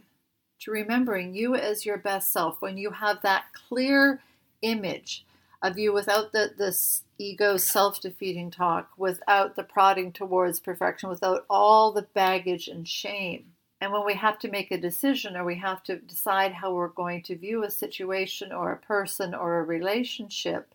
to 0.60 0.72
remembering 0.72 1.34
you 1.34 1.56
as 1.56 1.86
your 1.86 1.98
best 1.98 2.32
self, 2.32 2.62
when 2.62 2.78
you 2.78 2.92
have 2.92 3.22
that 3.22 3.46
clear 3.54 4.22
image 4.62 5.26
of 5.62 5.78
you 5.78 5.92
without 5.92 6.32
the 6.32 6.52
this 6.56 7.04
ego 7.18 7.58
self-defeating 7.58 8.52
talk, 8.52 8.92
without 8.98 9.56
the 9.56 9.64
prodding 9.64 10.12
towards 10.12 10.60
perfection, 10.60 11.10
without 11.10 11.46
all 11.50 11.92
the 11.92 12.04
baggage 12.14 12.68
and 12.68 12.88
shame. 12.88 13.46
And 13.82 13.92
when 13.92 14.06
we 14.06 14.14
have 14.16 14.38
to 14.40 14.52
make 14.52 14.72
a 14.72 14.78
decision 14.78 15.36
or 15.36 15.44
we 15.44 15.56
have 15.56 15.84
to 15.84 15.98
decide 15.98 16.54
how 16.54 16.74
we're 16.74 16.88
going 16.90 17.24
to 17.24 17.36
view 17.36 17.64
a 17.64 17.72
situation 17.72 18.52
or 18.52 18.72
a 18.72 18.78
person 18.78 19.34
or 19.34 19.60
a 19.60 19.64
relationship, 19.64 20.74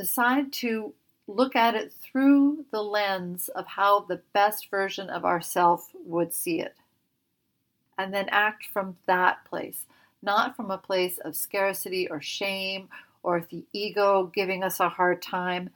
decide 0.00 0.50
to 0.50 0.94
look 1.26 1.54
at 1.54 1.74
it 1.74 1.92
through 1.92 2.64
the 2.72 2.82
lens 2.82 3.50
of 3.50 3.66
how 3.66 4.00
the 4.00 4.22
best 4.32 4.70
version 4.70 5.10
of 5.10 5.26
ourself 5.26 5.90
would 6.06 6.32
see 6.32 6.58
it. 6.58 6.74
And 7.98 8.14
then 8.14 8.30
act 8.30 8.64
from 8.72 8.96
that 9.06 9.44
place, 9.44 9.84
not 10.22 10.56
from 10.56 10.70
a 10.70 10.78
place 10.78 11.18
of 11.18 11.36
scarcity 11.36 12.08
or 12.08 12.22
shame 12.22 12.88
or 13.22 13.46
the 13.50 13.64
ego 13.74 14.30
giving 14.34 14.64
us 14.64 14.80
a 14.80 14.88
hard 14.88 15.20
time. 15.20 15.68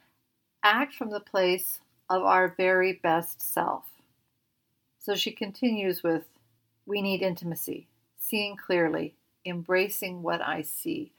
Act 0.62 0.94
from 0.94 1.10
the 1.10 1.20
place 1.20 1.80
of 2.08 2.22
our 2.22 2.48
very 2.56 2.94
best 2.94 3.42
self. 3.42 3.84
So 4.98 5.14
she 5.14 5.32
continues 5.32 6.02
with 6.02 6.24
We 6.86 7.02
need 7.02 7.20
intimacy, 7.20 7.88
seeing 8.18 8.56
clearly, 8.56 9.16
embracing 9.44 10.22
what 10.22 10.40
I 10.40 10.62
see. 10.62 11.12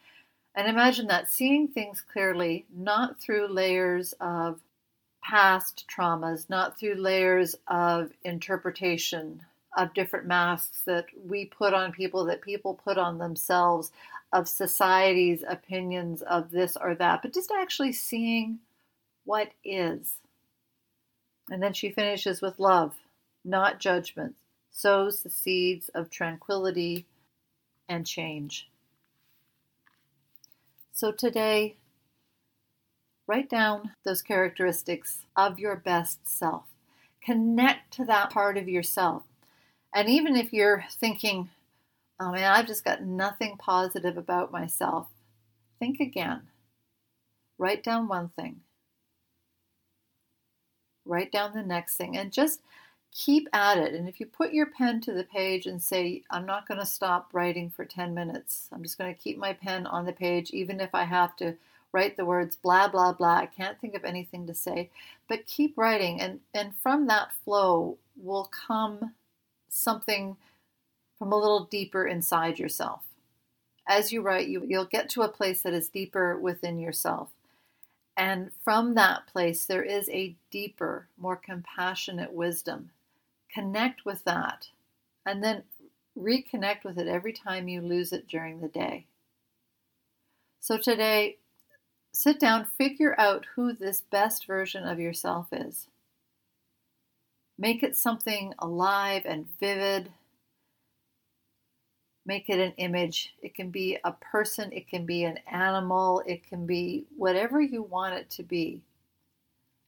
And 0.56 0.68
imagine 0.68 1.08
that 1.08 1.30
seeing 1.30 1.68
things 1.68 2.02
clearly, 2.02 2.66
not 2.74 3.20
through 3.20 3.48
layers 3.48 4.14
of 4.22 4.62
past 5.22 5.86
traumas, 5.94 6.50
not 6.50 6.80
through 6.80 6.96
layers 6.96 7.56
of 7.68 8.12
interpretation 8.24 9.42
of 9.76 9.94
different 9.94 10.26
masks 10.26 10.84
that 10.86 11.08
we 11.28 11.46
put 11.46 11.74
on 11.74 11.92
people, 11.92 12.24
that 12.26 12.42
people 12.42 12.74
put 12.74 12.98
on 12.98 13.18
themselves, 13.18 13.92
of 14.32 14.48
society's 14.48 15.44
opinions 15.48 16.22
of 16.22 16.52
this 16.52 16.78
or 16.80 16.96
that, 16.96 17.22
but 17.22 17.34
just 17.34 17.52
actually 17.52 17.92
seeing 17.92 18.60
what 19.24 19.50
is. 19.64 20.16
And 21.50 21.62
then 21.62 21.74
she 21.74 21.90
finishes 21.90 22.42
with 22.42 22.60
love, 22.60 22.96
not 23.44 23.80
judgment, 23.80 24.36
sows 24.72 25.22
the 25.22 25.30
seeds 25.30 25.90
of 25.90 26.10
tranquility 26.10 27.06
and 27.88 28.06
change. 28.06 28.70
So 30.96 31.12
today, 31.12 31.76
write 33.28 33.50
down 33.50 33.92
those 34.06 34.22
characteristics 34.22 35.26
of 35.36 35.60
your 35.60 35.76
best 35.76 36.26
self. 36.26 36.64
Connect 37.22 37.92
to 37.96 38.06
that 38.06 38.30
part 38.30 38.58
of 38.58 38.70
yourself. 38.70 39.24
And 39.94 40.08
even 40.08 40.38
if 40.38 40.54
you're 40.54 40.86
thinking, 40.90 41.50
oh 42.18 42.32
man, 42.32 42.50
I've 42.50 42.68
just 42.68 42.86
got 42.86 43.04
nothing 43.04 43.58
positive 43.58 44.16
about 44.16 44.54
myself, 44.54 45.08
think 45.80 46.00
again. 46.00 46.44
Write 47.58 47.84
down 47.84 48.08
one 48.08 48.30
thing. 48.30 48.62
Write 51.04 51.30
down 51.30 51.52
the 51.54 51.62
next 51.62 51.98
thing 51.98 52.16
and 52.16 52.32
just 52.32 52.62
keep 53.16 53.48
at 53.54 53.78
it. 53.78 53.94
And 53.94 54.10
if 54.10 54.20
you 54.20 54.26
put 54.26 54.54
your 54.54 54.66
pen 54.66 55.00
to 55.02 55.14
the 55.14 55.24
page 55.24 55.66
and 55.66 55.82
say, 55.82 56.24
I'm 56.30 56.46
not 56.46 56.68
going 56.68 56.82
to 56.82 56.86
stop 56.86 57.30
writing 57.32 57.70
for 57.70 57.86
10 57.86 58.14
minutes, 58.14 58.68
I'm 58.74 58.84
just 58.84 58.98
going 58.98 59.14
to 59.14 59.20
keep 59.20 59.38
my 59.38 59.54
pen 59.54 59.88
on 59.88 60.06
the 60.06 60.12
page, 60.12 60.52
even 60.52 60.82
if 60.82 60.94
I 60.94 61.06
have 61.06 61.36
to 61.38 61.56
write 61.94 62.18
the 62.18 62.26
words 62.26 62.58
blah, 62.58 62.90
blah, 62.90 63.14
blah. 63.14 63.38
I 63.38 63.46
can't 63.46 63.80
think 63.80 63.96
of 63.96 64.04
anything 64.04 64.46
to 64.48 64.54
say, 64.54 64.90
but 65.30 65.48
keep 65.48 65.78
writing. 65.78 66.20
And, 66.20 66.42
and 66.54 66.76
from 66.84 67.08
that 67.08 67.30
flow 67.46 67.98
will 68.22 68.52
come 68.52 69.14
something 69.70 70.36
from 71.18 71.32
a 71.32 71.38
little 71.38 71.64
deeper 71.64 72.06
inside 72.06 72.60
yourself. 72.60 73.04
As 73.88 74.12
you 74.12 74.22
write, 74.22 74.50
you, 74.50 74.66
you'll 74.68 74.84
get 74.84 75.08
to 75.12 75.22
a 75.22 75.30
place 75.30 75.62
that 75.62 75.74
is 75.74 75.88
deeper 75.88 76.38
within 76.38 76.80
yourself. 76.80 77.30
And 78.18 78.52
from 78.62 78.96
that 78.96 79.28
place, 79.28 79.64
there 79.64 79.84
is 79.84 80.10
a 80.10 80.36
deeper, 80.52 81.08
more 81.18 81.36
compassionate 81.38 82.34
wisdom 82.34 82.90
connect 83.56 84.06
with 84.06 84.24
that 84.26 84.68
and 85.26 85.44
then 85.44 85.64
reconnect 86.18 86.84
with 86.84 86.98
it 86.98 87.08
every 87.08 87.34
time 87.34 87.68
you 87.68 87.82
lose 87.82 88.12
it 88.12 88.28
during 88.28 88.60
the 88.60 88.68
day. 88.68 89.08
So 90.60 90.78
today, 90.78 91.38
sit 92.14 92.40
down, 92.40 92.66
figure 92.78 93.20
out 93.20 93.46
who 93.56 93.74
this 93.74 94.02
best 94.02 94.48
version 94.48 94.84
of 94.84 95.00
yourself 95.00 95.48
is. 95.52 95.88
Make 97.58 97.84
it 97.84 97.96
something 97.96 98.54
alive 98.60 99.24
and 99.26 99.48
vivid. 99.60 100.12
Make 102.26 102.50
it 102.50 102.60
an 102.60 102.74
image. 102.78 103.36
It 103.42 103.54
can 103.54 103.70
be 103.70 103.98
a 104.04 104.12
person, 104.12 104.72
it 104.74 104.90
can 104.90 105.06
be 105.06 105.24
an 105.24 105.40
animal, 105.50 106.24
it 106.26 106.44
can 106.48 106.66
be 106.66 107.06
whatever 107.16 107.62
you 107.62 107.84
want 107.84 108.16
it 108.16 108.30
to 108.32 108.44
be. 108.44 108.82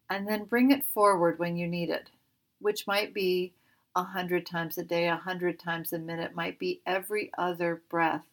And 0.10 0.28
then 0.28 0.46
bring 0.46 0.72
it 0.72 0.86
forward 0.86 1.40
when 1.40 1.58
you 1.58 1.68
need 1.68 1.90
it, 1.90 2.12
which 2.60 2.88
might 2.88 3.14
be 3.14 3.54
a 3.98 4.04
hundred 4.04 4.46
times 4.46 4.78
a 4.78 4.84
day, 4.84 5.08
a 5.08 5.16
hundred 5.16 5.60
times 5.60 5.92
a 5.92 5.98
minute, 5.98 6.36
might 6.36 6.60
be 6.60 6.82
every 6.86 7.32
other 7.36 7.82
breath. 7.90 8.26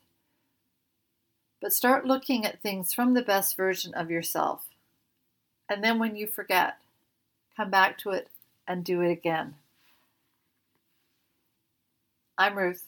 But 1.58 1.72
start 1.72 2.04
looking 2.04 2.44
at 2.44 2.60
things 2.60 2.92
from 2.92 3.14
the 3.14 3.22
best 3.22 3.56
version 3.56 3.94
of 3.94 4.10
yourself. 4.10 4.66
And 5.70 5.82
then 5.82 5.98
when 5.98 6.16
you 6.16 6.26
forget, 6.26 6.76
come 7.56 7.70
back 7.70 7.96
to 8.00 8.10
it 8.10 8.28
and 8.68 8.84
do 8.84 9.00
it 9.00 9.10
again. 9.10 9.54
I'm 12.36 12.58
Ruth. 12.58 12.84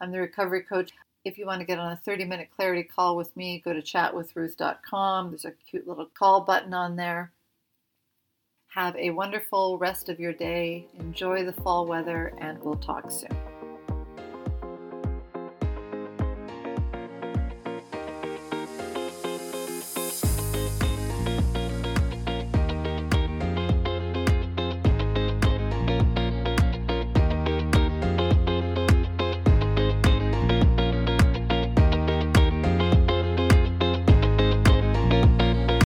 I'm 0.00 0.12
the 0.12 0.20
recovery 0.20 0.62
coach. 0.62 0.92
If 1.26 1.36
you 1.36 1.44
want 1.44 1.60
to 1.60 1.66
get 1.66 1.78
on 1.78 1.92
a 1.92 1.96
30 1.96 2.24
minute 2.24 2.48
clarity 2.56 2.84
call 2.84 3.16
with 3.16 3.36
me, 3.36 3.60
go 3.62 3.74
to 3.74 3.82
chatwithruth.com. 3.82 5.28
There's 5.28 5.44
a 5.44 5.52
cute 5.68 5.86
little 5.86 6.06
call 6.06 6.40
button 6.40 6.72
on 6.72 6.96
there. 6.96 7.32
Have 8.74 8.96
a 8.96 9.10
wonderful 9.10 9.76
rest 9.76 10.08
of 10.08 10.18
your 10.18 10.32
day. 10.32 10.86
Enjoy 10.98 11.44
the 11.44 11.52
fall 11.52 11.84
weather, 11.84 12.32
and 12.38 12.58
we'll 12.64 12.76
talk 12.76 13.10
soon. 13.10 13.51